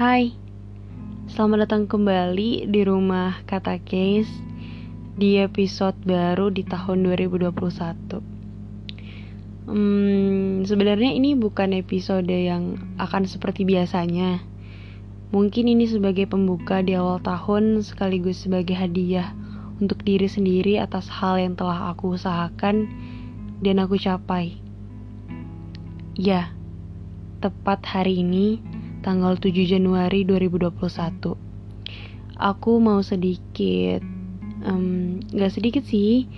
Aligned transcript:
Hai, 0.00 0.32
selamat 1.28 1.68
datang 1.68 1.84
kembali 1.84 2.72
di 2.72 2.80
rumah 2.88 3.44
Kata 3.44 3.76
Case 3.84 4.32
di 5.20 5.36
episode 5.36 5.92
baru 6.08 6.48
di 6.48 6.64
tahun 6.64 7.04
2021. 7.04 7.52
Hmm, 9.68 10.64
sebenarnya 10.64 11.12
ini 11.12 11.36
bukan 11.36 11.76
episode 11.76 12.32
yang 12.32 12.80
akan 12.96 13.28
seperti 13.28 13.68
biasanya. 13.68 14.40
Mungkin 15.36 15.68
ini 15.68 15.84
sebagai 15.84 16.24
pembuka 16.24 16.80
di 16.80 16.96
awal 16.96 17.20
tahun 17.20 17.84
sekaligus 17.84 18.48
sebagai 18.48 18.80
hadiah 18.80 19.36
untuk 19.84 20.00
diri 20.00 20.32
sendiri 20.32 20.80
atas 20.80 21.12
hal 21.12 21.36
yang 21.36 21.60
telah 21.60 21.92
aku 21.92 22.16
usahakan 22.16 22.88
dan 23.60 23.76
aku 23.84 24.00
capai. 24.00 24.56
Ya, 26.16 26.56
tepat 27.44 27.84
hari 27.84 28.24
ini 28.24 28.69
tanggal 29.00 29.36
7 29.40 29.52
Januari 29.64 30.28
2021. 30.28 31.36
Aku 32.40 32.72
mau 32.80 33.00
sedikit, 33.00 34.00
um, 34.64 35.20
gak 35.32 35.52
sedikit 35.52 35.84
sih, 35.84 36.28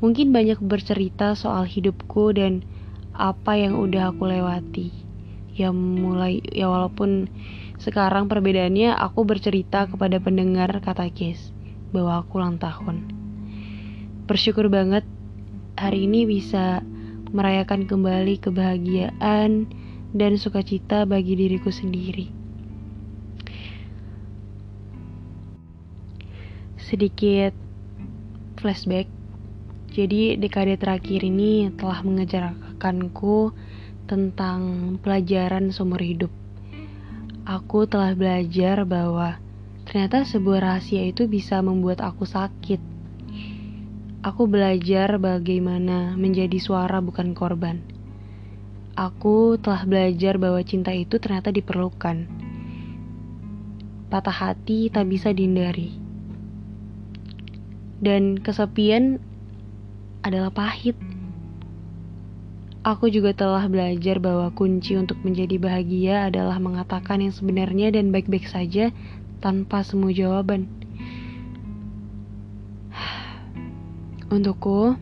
mungkin 0.00 0.32
banyak 0.32 0.60
bercerita 0.60 1.36
soal 1.36 1.68
hidupku 1.68 2.32
dan 2.36 2.64
apa 3.12 3.56
yang 3.56 3.76
udah 3.76 4.12
aku 4.12 4.28
lewati. 4.28 4.88
Ya 5.56 5.72
mulai, 5.72 6.40
ya 6.52 6.72
walaupun 6.72 7.28
sekarang 7.80 8.28
perbedaannya 8.28 8.96
aku 8.96 9.24
bercerita 9.24 9.88
kepada 9.88 10.20
pendengar 10.20 10.68
kata 10.80 11.08
Kes 11.12 11.52
bahwa 11.92 12.20
aku 12.24 12.40
ulang 12.40 12.56
tahun. 12.60 13.08
Bersyukur 14.28 14.68
banget 14.68 15.04
hari 15.76 16.04
ini 16.04 16.28
bisa 16.28 16.84
merayakan 17.32 17.88
kembali 17.88 18.36
kebahagiaan, 18.42 19.68
dan 20.10 20.34
sukacita 20.34 21.06
bagi 21.06 21.38
diriku 21.38 21.70
sendiri. 21.70 22.26
Sedikit 26.78 27.54
flashback. 28.58 29.06
Jadi 29.90 30.38
dekade 30.38 30.78
terakhir 30.78 31.26
ini 31.26 31.70
telah 31.74 32.02
mengejarkanku 32.02 33.54
tentang 34.06 34.60
pelajaran 35.02 35.70
seumur 35.70 36.02
hidup. 36.02 36.30
Aku 37.46 37.86
telah 37.90 38.14
belajar 38.14 38.86
bahwa 38.86 39.38
ternyata 39.86 40.22
sebuah 40.22 40.62
rahasia 40.62 41.06
itu 41.06 41.26
bisa 41.26 41.58
membuat 41.62 42.02
aku 42.02 42.22
sakit. 42.26 42.78
Aku 44.22 44.46
belajar 44.46 45.18
bagaimana 45.18 46.14
menjadi 46.14 46.58
suara 46.62 47.02
bukan 47.02 47.34
korban 47.34 47.99
aku 48.98 49.58
telah 49.60 49.86
belajar 49.86 50.38
bahwa 50.40 50.60
cinta 50.62 50.90
itu 50.94 51.18
ternyata 51.22 51.54
diperlukan. 51.54 52.26
Patah 54.10 54.34
hati 54.34 54.90
tak 54.90 55.06
bisa 55.06 55.30
dihindari. 55.30 55.94
Dan 58.00 58.40
kesepian 58.40 59.20
adalah 60.24 60.50
pahit. 60.50 60.96
Aku 62.80 63.12
juga 63.12 63.36
telah 63.36 63.68
belajar 63.68 64.16
bahwa 64.16 64.48
kunci 64.56 64.96
untuk 64.96 65.20
menjadi 65.20 65.60
bahagia 65.60 66.32
adalah 66.32 66.56
mengatakan 66.56 67.20
yang 67.20 67.34
sebenarnya 67.36 67.92
dan 67.92 68.08
baik-baik 68.08 68.48
saja 68.48 68.88
tanpa 69.44 69.84
semua 69.84 70.08
jawaban. 70.16 70.64
Untukku, 74.32 74.96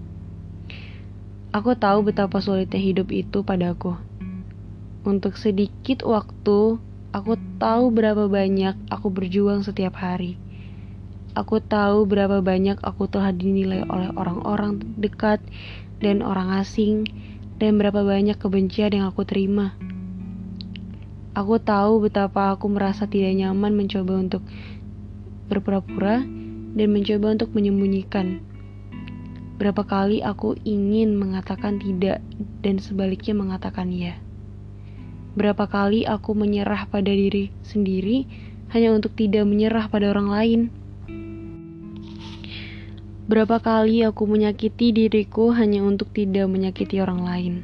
Aku 1.49 1.73
tahu 1.73 2.05
betapa 2.05 2.45
sulitnya 2.45 2.77
hidup 2.77 3.09
itu 3.09 3.41
padaku. 3.41 3.97
Untuk 5.01 5.41
sedikit 5.41 6.05
waktu, 6.05 6.77
aku 7.17 7.41
tahu 7.57 7.89
berapa 7.89 8.29
banyak 8.29 8.77
aku 8.93 9.09
berjuang 9.09 9.65
setiap 9.65 9.97
hari. 9.97 10.37
Aku 11.33 11.65
tahu 11.65 12.05
berapa 12.05 12.45
banyak 12.45 12.77
aku 12.85 13.09
telah 13.09 13.33
dinilai 13.33 13.81
oleh 13.89 14.13
orang-orang 14.13 14.77
dekat 15.01 15.41
dan 16.05 16.21
orang 16.21 16.53
asing, 16.61 17.09
dan 17.57 17.81
berapa 17.81 18.05
banyak 18.05 18.37
kebencian 18.37 18.93
yang 18.93 19.09
aku 19.09 19.25
terima. 19.25 19.73
Aku 21.33 21.57
tahu 21.57 22.05
betapa 22.05 22.53
aku 22.53 22.69
merasa 22.69 23.09
tidak 23.09 23.33
nyaman 23.33 23.73
mencoba 23.73 24.21
untuk 24.21 24.45
berpura-pura 25.49 26.21
dan 26.77 26.89
mencoba 26.93 27.41
untuk 27.41 27.57
menyembunyikan 27.57 28.45
Berapa 29.59 29.83
kali 29.83 30.23
aku 30.23 30.55
ingin 30.63 31.19
mengatakan 31.19 31.83
tidak 31.83 32.23
dan 32.63 32.79
sebaliknya 32.79 33.35
mengatakan 33.35 33.91
ya. 33.91 34.15
Berapa 35.35 35.67
kali 35.67 36.07
aku 36.07 36.31
menyerah 36.39 36.87
pada 36.87 37.11
diri 37.11 37.51
sendiri 37.67 38.23
hanya 38.71 38.95
untuk 38.95 39.19
tidak 39.19 39.43
menyerah 39.51 39.91
pada 39.91 40.15
orang 40.15 40.31
lain. 40.31 40.61
Berapa 43.27 43.59
kali 43.59 44.07
aku 44.07 44.31
menyakiti 44.31 44.95
diriku 44.95 45.51
hanya 45.51 45.83
untuk 45.83 46.15
tidak 46.15 46.47
menyakiti 46.47 47.03
orang 47.03 47.27
lain. 47.27 47.55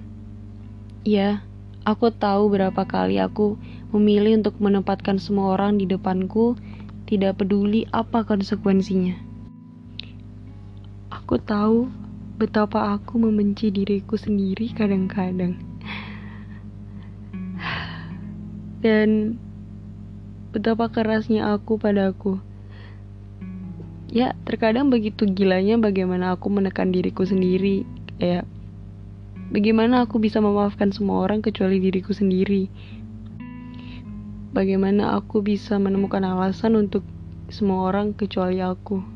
Ya, 1.06 1.46
aku 1.86 2.10
tahu 2.10 2.50
berapa 2.50 2.84
kali 2.84 3.22
aku 3.22 3.54
memilih 3.94 4.42
untuk 4.42 4.58
menempatkan 4.58 5.22
semua 5.22 5.54
orang 5.54 5.78
di 5.78 5.86
depanku, 5.86 6.58
tidak 7.06 7.38
peduli 7.38 7.86
apa 7.94 8.26
konsekuensinya. 8.26 9.33
Aku 11.24 11.40
tahu 11.40 11.88
betapa 12.36 12.92
aku 12.92 13.16
membenci 13.16 13.72
diriku 13.72 14.12
sendiri 14.20 14.68
kadang-kadang. 14.76 15.56
Dan 18.84 19.40
betapa 20.52 20.92
kerasnya 20.92 21.56
aku 21.56 21.80
padaku. 21.80 22.44
Ya, 24.12 24.36
terkadang 24.44 24.92
begitu 24.92 25.24
gilanya 25.24 25.80
bagaimana 25.80 26.36
aku 26.36 26.52
menekan 26.52 26.92
diriku 26.92 27.24
sendiri. 27.24 27.88
Kayak 28.20 28.44
bagaimana 29.48 30.04
aku 30.04 30.20
bisa 30.20 30.44
memaafkan 30.44 30.92
semua 30.92 31.24
orang 31.24 31.40
kecuali 31.40 31.80
diriku 31.80 32.12
sendiri. 32.12 32.68
Bagaimana 34.52 35.16
aku 35.16 35.40
bisa 35.40 35.80
menemukan 35.80 36.20
alasan 36.20 36.76
untuk 36.76 37.00
semua 37.48 37.88
orang 37.88 38.12
kecuali 38.12 38.60
aku. 38.60 39.13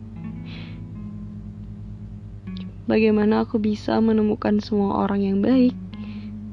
Bagaimana 2.89 3.45
aku 3.45 3.61
bisa 3.61 4.01
menemukan 4.01 4.65
semua 4.65 5.05
orang 5.05 5.21
yang 5.21 5.39
baik, 5.45 5.77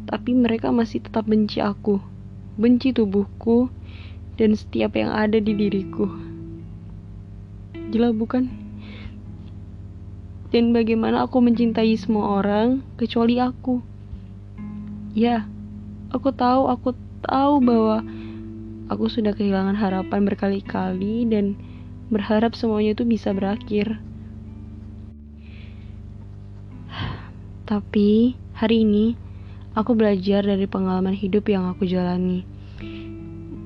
tapi 0.03 0.35
mereka 0.35 0.68
masih 0.68 1.00
tetap 1.00 1.23
benci 1.23 1.63
aku, 1.63 2.03
benci 2.59 2.91
tubuhku, 2.91 3.72
dan 4.35 4.51
setiap 4.51 5.00
yang 5.00 5.16
ada 5.16 5.40
di 5.40 5.56
diriku. 5.56 6.12
Gila 7.88 8.12
bukan? 8.12 8.51
Dan 10.51 10.75
bagaimana 10.75 11.23
aku 11.23 11.40
mencintai 11.40 11.96
semua 11.96 12.44
orang 12.44 12.84
kecuali 13.00 13.40
aku? 13.40 13.79
Ya, 15.16 15.47
aku 16.12 16.35
tahu, 16.35 16.67
aku 16.67 17.00
tahu 17.23 17.63
bahwa 17.63 18.03
aku 18.91 19.07
sudah 19.07 19.31
kehilangan 19.31 19.79
harapan 19.79 20.28
berkali-kali 20.28 21.31
dan 21.31 21.56
berharap 22.12 22.59
semuanya 22.59 22.91
itu 22.91 23.07
bisa 23.07 23.31
berakhir. 23.31 24.03
Tapi 27.65 28.37
hari 28.53 28.85
ini 28.85 29.17
aku 29.73 29.97
belajar 29.97 30.45
dari 30.45 30.69
pengalaman 30.69 31.17
hidup 31.17 31.49
yang 31.49 31.65
aku 31.73 31.89
jalani. 31.89 32.45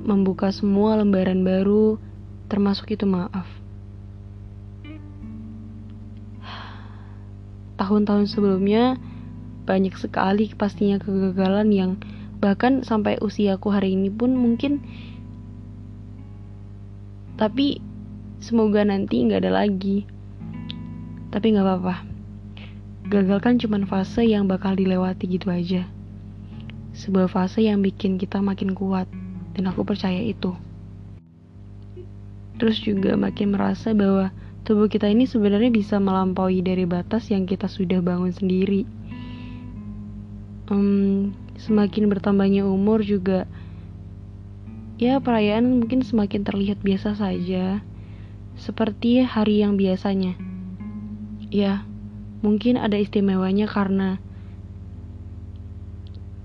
Membuka 0.08 0.56
semua 0.56 0.96
lembaran 0.96 1.44
baru, 1.44 2.00
termasuk 2.48 2.96
itu 2.96 3.04
maaf. 3.04 3.44
Tahun-tahun 7.76 8.32
sebelumnya 8.32 8.96
banyak 9.68 10.00
sekali 10.00 10.48
pastinya 10.56 10.96
kegagalan 10.98 11.68
yang 11.70 11.92
bahkan 12.40 12.88
sampai 12.88 13.20
usiaku 13.20 13.68
hari 13.70 14.00
ini 14.00 14.08
pun 14.08 14.32
mungkin 14.32 14.80
tapi 17.36 17.84
semoga 18.40 18.82
nanti 18.82 19.22
nggak 19.28 19.46
ada 19.46 19.52
lagi 19.64 20.10
tapi 21.30 21.54
nggak 21.54 21.68
apa-apa 21.68 22.09
Gagal 23.08 23.40
kan 23.40 23.56
cuma 23.56 23.80
fase 23.88 24.28
yang 24.28 24.50
bakal 24.50 24.76
dilewati 24.76 25.30
gitu 25.30 25.48
aja. 25.48 25.88
Sebuah 26.92 27.32
fase 27.32 27.64
yang 27.64 27.80
bikin 27.80 28.20
kita 28.20 28.44
makin 28.44 28.76
kuat, 28.76 29.08
dan 29.56 29.72
aku 29.72 29.88
percaya 29.88 30.20
itu. 30.20 30.52
Terus 32.60 32.84
juga 32.84 33.16
makin 33.16 33.56
merasa 33.56 33.96
bahwa 33.96 34.36
tubuh 34.68 34.92
kita 34.92 35.08
ini 35.08 35.24
sebenarnya 35.24 35.72
bisa 35.72 35.96
melampaui 35.96 36.60
dari 36.60 36.84
batas 36.84 37.32
yang 37.32 37.48
kita 37.48 37.72
sudah 37.72 38.04
bangun 38.04 38.36
sendiri. 38.36 38.84
Um, 40.68 41.32
semakin 41.58 42.12
bertambahnya 42.12 42.68
umur 42.68 43.02
juga, 43.02 43.50
ya 45.02 45.18
perayaan 45.18 45.82
mungkin 45.82 46.04
semakin 46.04 46.46
terlihat 46.46 46.84
biasa 46.84 47.16
saja, 47.18 47.82
seperti 48.60 49.24
hari 49.24 49.64
yang 49.64 49.80
biasanya. 49.80 50.36
Ya, 51.50 51.89
Mungkin 52.40 52.80
ada 52.80 52.96
istimewanya 52.96 53.68
karena 53.68 54.20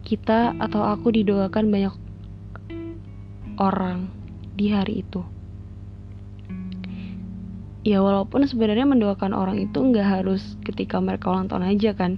kita 0.05 0.52
atau 0.61 0.85
aku 0.85 1.14
didoakan 1.14 1.73
banyak 1.73 1.94
orang 3.56 4.11
di 4.55 4.69
hari 4.70 5.06
itu. 5.06 5.23
Ya 7.85 8.00
walaupun 8.00 8.49
sebenarnya 8.49 8.88
mendoakan 8.88 9.37
orang 9.37 9.61
itu 9.61 9.76
nggak 9.76 10.08
harus 10.20 10.56
ketika 10.64 11.00
mereka 11.00 11.29
ulang 11.29 11.52
tahun 11.52 11.69
aja 11.69 11.93
kan. 11.93 12.17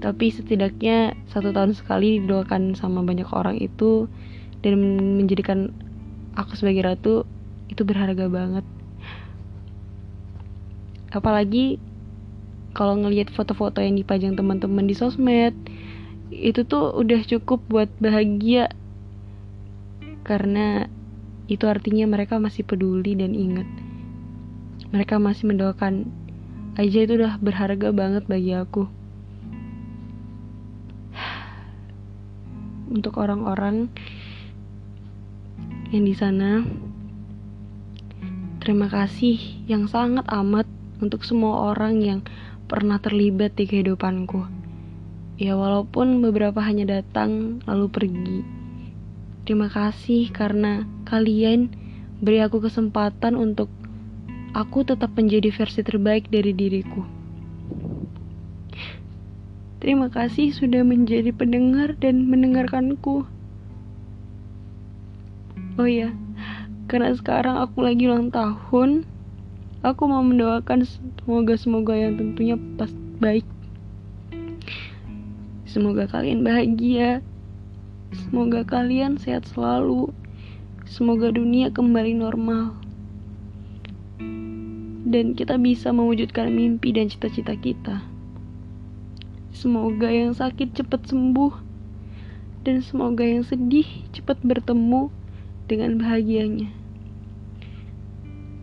Tapi 0.00 0.32
setidaknya 0.32 1.12
satu 1.28 1.52
tahun 1.52 1.76
sekali 1.76 2.24
didoakan 2.24 2.72
sama 2.72 3.04
banyak 3.04 3.28
orang 3.36 3.60
itu 3.60 4.08
dan 4.64 4.80
menjadikan 5.20 5.76
aku 6.40 6.56
sebagai 6.56 6.88
ratu 6.88 7.28
itu 7.68 7.84
berharga 7.84 8.32
banget. 8.32 8.64
Apalagi 11.12 11.76
kalau 12.70 12.94
ngelihat 13.02 13.34
foto-foto 13.34 13.82
yang 13.82 13.98
dipajang 13.98 14.38
teman-teman 14.38 14.86
di 14.86 14.94
sosmed, 14.94 15.54
itu 16.30 16.62
tuh 16.62 16.94
udah 16.94 17.20
cukup 17.26 17.58
buat 17.66 17.90
bahagia. 17.98 18.70
Karena 20.22 20.86
itu 21.50 21.66
artinya 21.66 22.06
mereka 22.06 22.38
masih 22.38 22.62
peduli 22.62 23.18
dan 23.18 23.34
ingat. 23.34 23.66
Mereka 24.94 25.18
masih 25.18 25.50
mendoakan 25.50 26.06
aja 26.78 26.98
itu 27.02 27.18
udah 27.18 27.42
berharga 27.42 27.90
banget 27.90 28.22
bagi 28.30 28.54
aku. 28.54 28.86
Untuk 32.94 33.18
orang-orang 33.18 33.90
yang 35.90 36.06
di 36.06 36.14
sana 36.14 36.62
terima 38.62 38.86
kasih 38.86 39.66
yang 39.66 39.90
sangat 39.90 40.22
amat 40.30 40.70
untuk 41.02 41.26
semua 41.26 41.74
orang 41.74 41.98
yang 41.98 42.20
pernah 42.70 43.02
terlibat 43.02 43.58
di 43.58 43.66
kehidupanku 43.66 44.46
ya 45.42 45.58
walaupun 45.58 46.22
beberapa 46.22 46.62
hanya 46.62 47.02
datang 47.02 47.58
lalu 47.66 47.86
pergi 47.90 48.60
Terima 49.50 49.66
kasih 49.66 50.30
karena 50.30 50.86
kalian 51.08 51.74
beri 52.22 52.38
aku 52.38 52.62
kesempatan 52.62 53.34
untuk 53.34 53.66
aku 54.54 54.86
tetap 54.86 55.10
menjadi 55.18 55.50
versi 55.50 55.82
terbaik 55.82 56.30
dari 56.30 56.54
diriku. 56.54 57.02
Terima 59.82 60.06
kasih 60.06 60.54
sudah 60.54 60.86
menjadi 60.86 61.34
pendengar 61.34 61.98
dan 61.98 62.30
mendengarkanku. 62.30 63.26
Oh 65.80 65.88
ya, 65.88 66.14
karena 66.86 67.10
sekarang 67.16 67.58
aku 67.58 67.82
lagi 67.82 68.06
ulang 68.06 68.30
tahun, 68.30 69.02
aku 69.80 70.08
mau 70.08 70.24
mendoakan 70.24 70.84
semoga-semoga 70.84 71.96
yang 71.96 72.16
tentunya 72.20 72.56
pas 72.76 72.90
baik. 73.20 73.46
Semoga 75.70 76.10
kalian 76.10 76.42
bahagia, 76.42 77.22
Semoga 78.10 78.66
kalian 78.66 79.22
sehat 79.22 79.46
selalu. 79.46 80.10
Semoga 80.82 81.30
dunia 81.30 81.70
kembali 81.70 82.18
normal. 82.18 82.74
Dan 85.06 85.38
kita 85.38 85.54
bisa 85.62 85.94
mewujudkan 85.94 86.50
mimpi 86.50 86.90
dan 86.90 87.06
cita-cita 87.06 87.54
kita. 87.54 88.02
Semoga 89.54 90.10
yang 90.10 90.34
sakit 90.34 90.74
cepat 90.74 91.06
sembuh. 91.06 91.54
Dan 92.66 92.82
semoga 92.82 93.22
yang 93.22 93.46
sedih 93.46 93.86
cepat 94.10 94.42
bertemu 94.42 95.06
dengan 95.70 96.02
bahagianya. 96.02 96.79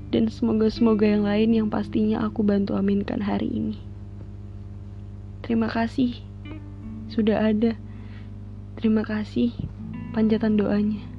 Dan 0.07 0.31
semoga-semoga 0.31 1.03
yang 1.03 1.27
lain 1.27 1.49
yang 1.51 1.67
pastinya 1.67 2.23
aku 2.23 2.45
bantu 2.45 2.79
aminkan 2.79 3.19
hari 3.19 3.51
ini. 3.51 3.77
Terima 5.43 5.67
kasih 5.67 6.15
sudah 7.11 7.51
ada. 7.51 7.75
Terima 8.79 9.03
kasih 9.03 9.51
panjatan 10.15 10.55
doanya. 10.55 11.16